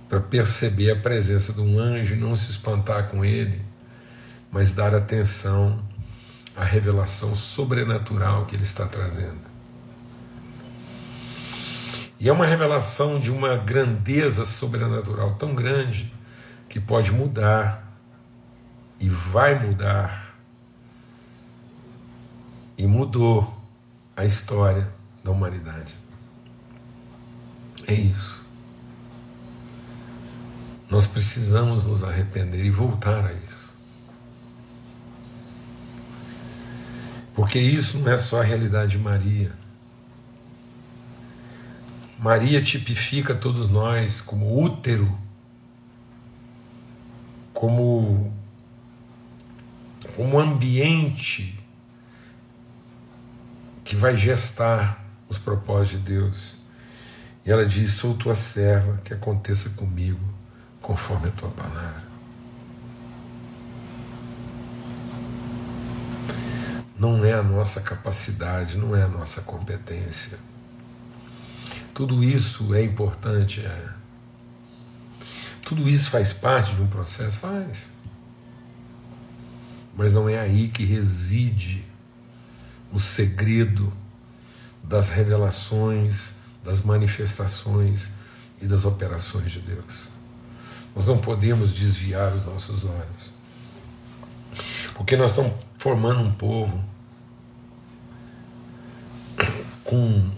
para 0.08 0.20
perceber 0.20 0.92
a 0.92 0.96
presença 0.96 1.52
de 1.52 1.60
um 1.60 1.80
anjo 1.80 2.14
e 2.14 2.16
não 2.16 2.36
se 2.36 2.50
espantar 2.50 3.08
com 3.08 3.24
ele, 3.24 3.60
mas 4.52 4.72
dar 4.72 4.94
atenção 4.94 5.82
à 6.56 6.62
revelação 6.62 7.34
sobrenatural 7.34 8.46
que 8.46 8.54
ele 8.54 8.62
está 8.62 8.86
trazendo. 8.86 9.50
E 12.20 12.28
é 12.28 12.32
uma 12.32 12.46
revelação 12.46 13.18
de 13.18 13.32
uma 13.32 13.56
grandeza 13.56 14.44
sobrenatural 14.44 15.34
tão 15.34 15.54
grande 15.54 16.12
que 16.68 16.78
pode 16.78 17.10
mudar 17.10 17.98
e 19.00 19.08
vai 19.08 19.58
mudar 19.58 20.29
e 22.80 22.86
mudou 22.86 23.62
a 24.16 24.24
história 24.24 24.90
da 25.22 25.30
humanidade. 25.30 25.94
É 27.86 27.92
isso. 27.92 28.42
Nós 30.88 31.06
precisamos 31.06 31.84
nos 31.84 32.02
arrepender 32.02 32.64
e 32.64 32.70
voltar 32.70 33.26
a 33.26 33.34
isso. 33.34 33.74
Porque 37.34 37.58
isso 37.58 37.98
não 37.98 38.10
é 38.10 38.16
só 38.16 38.40
a 38.40 38.44
realidade 38.44 38.92
de 38.92 38.98
Maria. 38.98 39.52
Maria 42.18 42.62
tipifica 42.62 43.34
todos 43.34 43.68
nós 43.68 44.22
como 44.22 44.58
útero, 44.58 45.18
como, 47.52 48.32
como 50.16 50.40
ambiente 50.40 51.59
que 53.90 53.96
vai 53.96 54.16
gestar 54.16 55.04
os 55.28 55.36
propósitos 55.36 55.98
de 55.98 56.12
Deus. 56.12 56.58
E 57.44 57.50
ela 57.50 57.66
diz: 57.66 57.94
Sou 57.94 58.14
tua 58.14 58.36
serva, 58.36 59.00
que 59.02 59.12
aconteça 59.12 59.70
comigo 59.70 60.20
conforme 60.80 61.26
a 61.26 61.32
tua 61.32 61.50
palavra. 61.50 62.04
Não 66.96 67.24
é 67.24 67.32
a 67.32 67.42
nossa 67.42 67.80
capacidade, 67.80 68.78
não 68.78 68.94
é 68.94 69.02
a 69.02 69.08
nossa 69.08 69.40
competência. 69.40 70.38
Tudo 71.92 72.22
isso 72.22 72.72
é 72.72 72.84
importante, 72.84 73.60
é. 73.60 73.88
Tudo 75.62 75.88
isso 75.88 76.10
faz 76.10 76.32
parte 76.32 76.76
de 76.76 76.82
um 76.82 76.86
processo? 76.86 77.40
Faz. 77.40 77.88
Mas 79.96 80.12
não 80.12 80.28
é 80.28 80.38
aí 80.38 80.68
que 80.68 80.84
reside 80.84 81.89
o 82.92 82.98
segredo 82.98 83.92
das 84.82 85.08
revelações, 85.08 86.32
das 86.64 86.80
manifestações 86.80 88.10
e 88.60 88.66
das 88.66 88.84
operações 88.84 89.52
de 89.52 89.60
Deus. 89.60 90.08
Nós 90.94 91.06
não 91.06 91.18
podemos 91.18 91.72
desviar 91.72 92.32
os 92.34 92.44
nossos 92.44 92.84
olhos, 92.84 93.32
porque 94.94 95.16
nós 95.16 95.30
estamos 95.30 95.52
formando 95.78 96.20
um 96.20 96.32
povo 96.32 96.84
com 99.84 100.30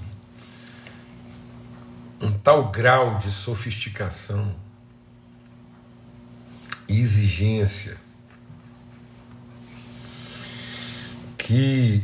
um 2.21 2.33
tal 2.33 2.71
grau 2.71 3.19
de 3.19 3.31
sofisticação 3.31 4.55
e 6.88 7.01
exigência 7.01 7.97
que 11.37 12.03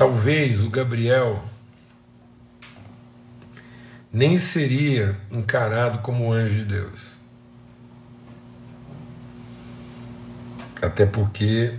talvez 0.00 0.62
o 0.62 0.70
Gabriel 0.70 1.44
nem 4.10 4.38
seria 4.38 5.20
encarado 5.30 5.98
como 5.98 6.32
anjo 6.32 6.54
de 6.54 6.64
Deus. 6.64 7.18
Até 10.80 11.04
porque 11.04 11.78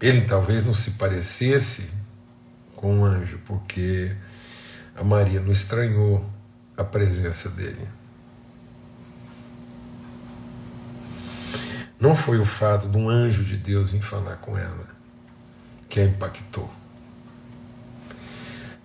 ele 0.00 0.22
talvez 0.22 0.64
não 0.64 0.72
se 0.72 0.92
parecesse 0.92 1.90
com 2.74 3.00
um 3.00 3.04
anjo, 3.04 3.38
porque 3.44 4.16
a 4.94 5.04
Maria 5.04 5.38
não 5.38 5.52
estranhou 5.52 6.24
a 6.78 6.82
presença 6.82 7.50
dele. 7.50 7.86
Não 12.00 12.16
foi 12.16 12.38
o 12.38 12.46
fato 12.46 12.88
de 12.88 12.96
um 12.96 13.10
anjo 13.10 13.44
de 13.44 13.58
Deus 13.58 13.90
vir 13.90 14.00
falar 14.00 14.36
com 14.36 14.56
ela 14.56 14.95
que 15.88 16.00
a 16.00 16.04
impactou. 16.04 16.70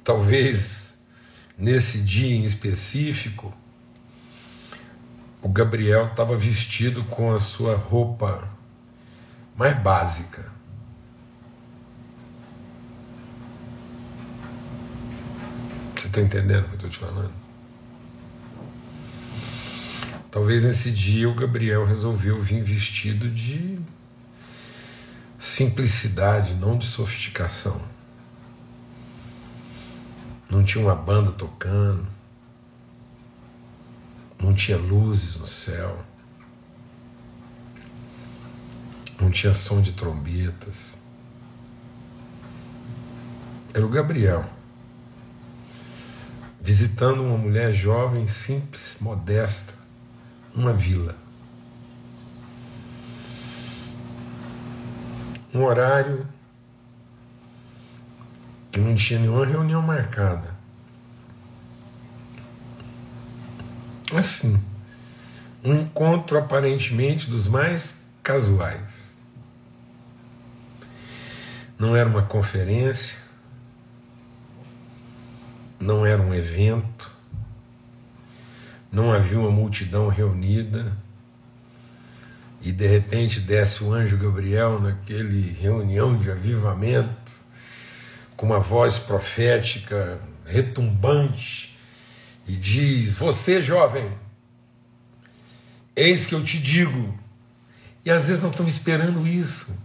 Talvez 0.04 1.00
nesse 1.58 2.00
dia 2.02 2.36
em 2.36 2.44
específico, 2.44 3.54
o 5.42 5.50
Gabriel 5.50 6.08
estava 6.08 6.36
vestido 6.36 7.04
com 7.06 7.32
a 7.32 7.40
sua 7.40 7.76
roupa 7.76 8.48
mais 9.56 9.78
básica. 9.80 10.52
Você 15.96 16.08
está 16.08 16.22
entendendo 16.22 16.66
o 16.66 16.70
que 16.70 16.72
eu 16.72 16.76
estou 16.76 16.90
te 16.90 16.98
falando? 16.98 17.34
Talvez 20.32 20.64
nesse 20.64 20.92
dia 20.92 21.30
o 21.30 21.36
Gabriel 21.36 21.86
resolveu 21.86 22.42
vir 22.42 22.64
vestido 22.64 23.30
de 23.30 23.80
simplicidade, 25.42 26.54
não 26.54 26.78
de 26.78 26.86
sofisticação. 26.86 27.82
Não 30.48 30.64
tinha 30.64 30.86
uma 30.86 30.96
banda 30.96 31.32
tocando, 31.32 32.06
não 34.40 34.54
tinha 34.54 34.78
luzes 34.78 35.38
no 35.38 35.48
céu, 35.48 36.06
não 39.20 39.32
tinha 39.32 39.52
som 39.52 39.82
de 39.82 39.94
trombetas. 39.94 41.00
Era 43.74 43.84
o 43.84 43.90
Gabriel 43.90 44.48
visitando 46.60 47.24
uma 47.24 47.38
mulher 47.38 47.74
jovem, 47.74 48.28
simples, 48.28 48.98
modesta, 49.02 49.74
uma 50.54 50.72
vila. 50.72 51.16
Um 55.54 55.64
horário 55.64 56.28
que 58.72 58.80
não 58.80 58.96
tinha 58.96 59.20
nenhuma 59.20 59.46
reunião 59.46 59.82
marcada. 59.82 60.56
Assim, 64.16 64.62
um 65.64 65.74
encontro 65.74 66.38
aparentemente 66.38 67.30
dos 67.30 67.48
mais 67.48 68.04
casuais. 68.24 69.16
Não 71.78 71.96
era 71.96 72.08
uma 72.08 72.22
conferência, 72.22 73.20
não 75.80 76.06
era 76.06 76.22
um 76.22 76.34
evento, 76.34 77.12
não 78.92 79.12
havia 79.12 79.40
uma 79.40 79.52
multidão 79.52 80.08
reunida 80.08 80.96
e 82.62 82.72
de 82.72 82.86
repente 82.86 83.40
desce 83.40 83.84
o 83.84 83.92
anjo 83.92 84.18
Gabriel 84.18 84.80
naquele 84.80 85.52
reunião 85.60 86.16
de 86.16 86.30
avivamento 86.30 87.42
com 88.38 88.46
uma 88.46 88.60
voz 88.60 89.00
profética 89.00 90.22
retumbante 90.46 91.78
e 92.48 92.56
diz: 92.56 93.16
Você, 93.16 93.64
jovem, 93.64 94.12
eis 95.96 96.26
que 96.26 96.36
eu 96.36 96.44
te 96.44 96.60
digo. 96.60 97.18
E 98.04 98.10
às 98.10 98.28
vezes 98.28 98.42
não 98.42 98.50
estamos 98.50 98.74
esperando 98.74 99.28
isso. 99.28 99.78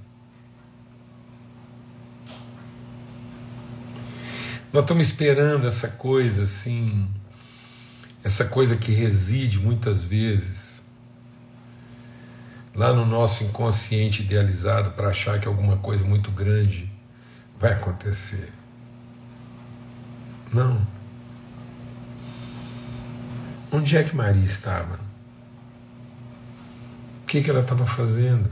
Nós 4.73 4.83
estamos 4.83 5.07
esperando 5.07 5.67
essa 5.67 5.89
coisa 5.89 6.45
assim, 6.45 7.09
essa 8.25 8.47
coisa 8.47 8.77
que 8.77 8.93
reside 8.93 9.59
muitas 9.59 10.05
vezes 10.05 10.66
lá 12.77 12.93
no 12.93 13.07
nosso 13.07 13.43
inconsciente 13.43 14.23
idealizado 14.23 14.91
para 14.91 15.09
achar 15.09 15.41
que 15.41 15.49
alguma 15.49 15.79
coisa 15.79 16.05
muito 16.05 16.31
grande 16.31 16.91
vai 17.59 17.73
acontecer. 17.73 18.53
Não. 20.53 20.87
Onde 23.73 23.97
é 23.97 24.05
que 24.05 24.15
Maria 24.15 24.45
estava? 24.45 25.01
O 27.23 27.27
que, 27.27 27.43
que 27.43 27.51
ela 27.51 27.61
estava 27.61 27.87
fazendo? 27.87 28.51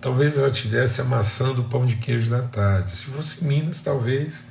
Talvez 0.00 0.36
ela 0.36 0.48
estivesse 0.48 1.00
amassando 1.00 1.62
o 1.62 1.64
pão 1.64 1.84
de 1.84 1.96
queijo 1.96 2.30
da 2.30 2.42
tarde. 2.42 2.92
Se 2.92 3.06
fosse 3.06 3.44
Minas, 3.44 3.82
talvez 3.82 4.44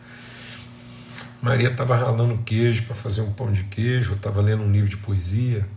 Maria 1.41 1.69
estava 1.69 1.95
ralando 1.95 2.37
queijo 2.39 2.83
para 2.83 2.95
fazer 2.95 3.21
um 3.21 3.31
pão 3.31 3.51
de 3.51 3.63
queijo, 3.65 4.11
ou 4.11 4.17
estava 4.17 4.41
lendo 4.41 4.63
um 4.63 4.71
livro 4.71 4.89
de 4.89 4.97
poesia, 4.97 5.67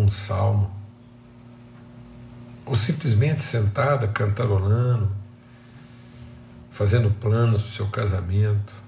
um 0.00 0.10
salmo, 0.10 0.70
ou 2.64 2.76
simplesmente 2.76 3.42
sentada, 3.42 4.08
cantarolando, 4.08 5.10
fazendo 6.70 7.10
planos 7.10 7.62
para 7.62 7.68
o 7.68 7.72
seu 7.72 7.86
casamento. 7.88 8.82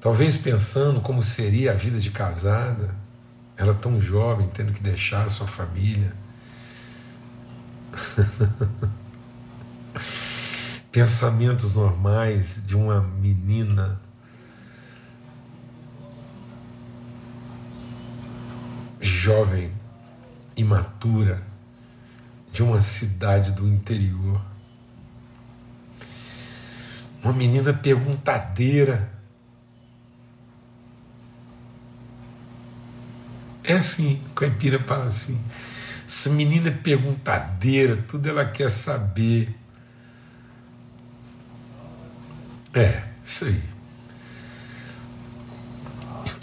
Talvez 0.00 0.36
pensando 0.36 1.00
como 1.00 1.22
seria 1.22 1.72
a 1.72 1.74
vida 1.74 1.98
de 1.98 2.10
casada, 2.10 2.94
ela 3.56 3.74
tão 3.74 4.00
jovem, 4.00 4.48
tendo 4.48 4.72
que 4.72 4.82
deixar 4.82 5.24
a 5.24 5.28
sua 5.28 5.46
família 5.46 6.12
Pensamentos 10.92 11.74
normais 11.74 12.60
de 12.64 12.76
uma 12.76 13.00
menina 13.00 14.00
jovem, 19.28 19.70
imatura, 20.56 21.42
de 22.50 22.62
uma 22.62 22.80
cidade 22.80 23.52
do 23.52 23.68
interior. 23.68 24.40
Uma 27.22 27.34
menina 27.34 27.74
perguntadeira. 27.74 29.12
É 33.62 33.74
assim, 33.74 34.24
Caipira 34.34 34.82
fala 34.82 35.08
assim. 35.08 35.38
Essa 36.06 36.30
menina 36.30 36.68
é 36.68 36.70
perguntadeira, 36.70 38.02
tudo 38.08 38.30
ela 38.30 38.46
quer 38.46 38.70
saber. 38.70 39.54
É, 42.72 43.02
isso 43.22 43.44
aí. 43.44 43.62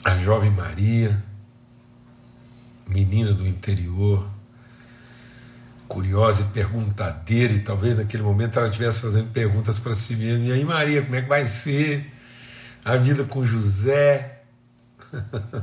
A 0.04 0.19
jovem 0.19 0.52
Maria, 0.52 1.24
menina 2.88 3.34
do 3.34 3.48
interior, 3.48 4.28
curiosa 5.88 6.43
e 6.43 6.45
perguntadeira, 6.45 7.54
e 7.54 7.60
talvez 7.60 7.98
naquele 7.98 8.24
momento 8.24 8.58
ela 8.58 8.67
estivesse 8.67 9.02
fazendo 9.02 9.32
perguntas 9.32 9.80
para 9.80 9.93
si 9.93 10.15
mesma. 10.15 10.45
E 10.45 10.52
aí, 10.52 10.65
Maria, 10.65 11.02
como 11.02 11.15
é 11.15 11.21
que 11.21 11.30
vai 11.30 11.45
ser 11.45 12.12
a 12.84 12.95
vida 12.95 13.24
com 13.24 13.45
José? 13.45 14.43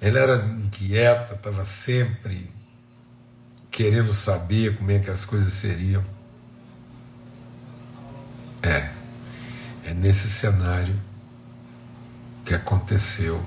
Ela 0.00 0.18
era 0.18 0.44
inquieta, 0.44 1.34
estava 1.34 1.64
sempre 1.64 2.50
querendo 3.70 4.12
saber 4.12 4.76
como 4.76 4.90
é 4.90 4.98
que 4.98 5.10
as 5.10 5.24
coisas 5.24 5.52
seriam. 5.52 6.04
É, 8.62 8.90
é 9.84 9.94
nesse 9.94 10.28
cenário 10.28 11.00
que 12.44 12.54
aconteceu 12.54 13.44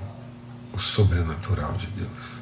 o 0.78 0.80
sobrenatural 0.80 1.72
de 1.72 1.88
Deus. 1.88 2.40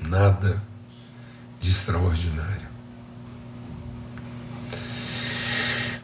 Nada 0.00 0.60
de 1.60 1.70
extraordinário. 1.70 2.66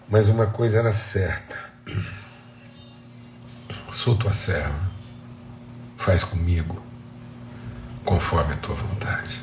Mas 0.08 0.28
uma 0.28 0.46
coisa 0.46 0.78
era 0.78 0.92
certa: 0.92 1.58
sou 3.90 4.16
tua 4.16 4.32
serva, 4.32 4.92
faz 5.96 6.22
comigo 6.22 6.80
conforme 8.04 8.54
a 8.54 8.58
tua 8.58 8.76
vontade. 8.76 9.42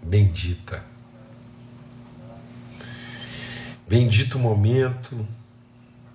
Bendita. 0.00 0.93
Bendito 3.86 4.38
momento, 4.38 5.26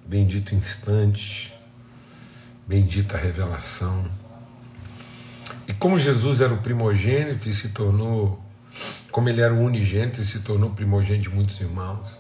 bendito 0.04 0.56
instante, 0.56 1.54
bendita 2.68 3.16
revelação. 3.16 4.10
E 5.68 5.74
como 5.74 6.00
Jesus 6.00 6.42
era 6.42 6.52
o 6.52 6.58
primogênito 6.58 7.48
e 7.48 7.54
se 7.54 7.70
tornou, 7.70 8.44
como 9.12 9.30
ele 9.30 9.42
era 9.42 9.54
o 9.54 9.60
unigênito 9.60 10.20
e 10.20 10.26
se 10.26 10.40
tornou 10.40 10.72
primogênito 10.72 11.30
de 11.30 11.36
muitos 11.36 11.60
irmãos, 11.62 12.20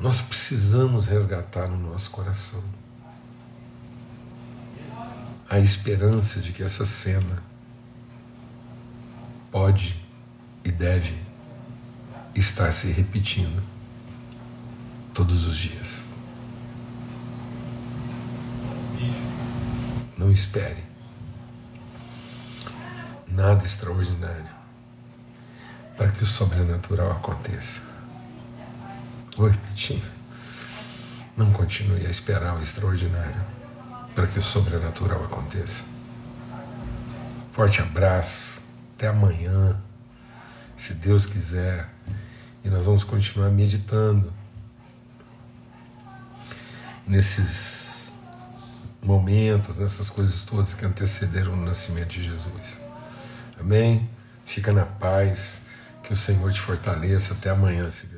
nós 0.00 0.20
precisamos 0.20 1.06
resgatar 1.06 1.68
no 1.68 1.76
nosso 1.76 2.10
coração 2.10 2.62
a 5.48 5.60
esperança 5.60 6.40
de 6.40 6.52
que 6.52 6.62
essa 6.64 6.84
cena 6.84 7.40
pode 9.50 9.96
e 10.64 10.72
deve 10.72 11.14
estar 12.34 12.72
se 12.72 12.90
repetindo 12.90 13.77
todos 15.18 15.48
os 15.48 15.56
dias. 15.56 16.04
Não 20.16 20.30
espere 20.30 20.84
nada 23.26 23.64
extraordinário 23.64 24.46
para 25.96 26.12
que 26.12 26.22
o 26.22 26.26
sobrenatural 26.26 27.10
aconteça. 27.10 27.80
Vou 29.36 29.48
repetir. 29.48 30.00
Não 31.36 31.52
continue 31.52 32.06
a 32.06 32.10
esperar 32.10 32.56
o 32.56 32.62
extraordinário 32.62 33.44
para 34.14 34.28
que 34.28 34.38
o 34.38 34.42
sobrenatural 34.42 35.24
aconteça. 35.24 35.82
Forte 37.50 37.82
abraço. 37.82 38.60
Até 38.94 39.08
amanhã, 39.08 39.76
se 40.76 40.94
Deus 40.94 41.26
quiser. 41.26 41.92
E 42.62 42.68
nós 42.68 42.86
vamos 42.86 43.02
continuar 43.02 43.50
meditando 43.50 44.37
nesses 47.08 48.10
momentos, 49.02 49.78
nessas 49.78 50.10
coisas 50.10 50.44
todas 50.44 50.74
que 50.74 50.84
antecederam 50.84 51.54
o 51.54 51.56
nascimento 51.56 52.10
de 52.10 52.24
Jesus. 52.24 52.78
Amém? 53.58 54.08
Fica 54.44 54.72
na 54.72 54.84
paz. 54.84 55.62
Que 56.02 56.12
o 56.12 56.16
Senhor 56.16 56.50
te 56.52 56.60
fortaleça. 56.60 57.34
Até 57.34 57.50
amanhã, 57.50 57.88
se 57.90 58.06
Deus. 58.06 58.17